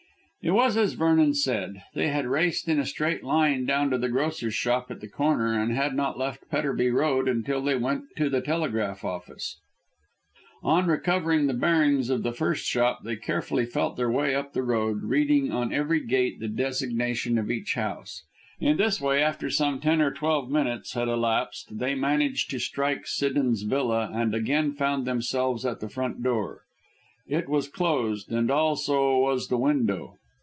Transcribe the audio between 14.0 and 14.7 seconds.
way up the